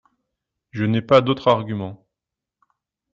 Je 0.71 0.83
n’ai 0.83 1.03
pas 1.03 1.21
d’autre 1.21 1.47
argument. 1.47 2.03